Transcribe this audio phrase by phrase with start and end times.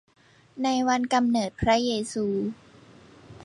[0.63, 2.25] ในวันกำเนิดพระเยซู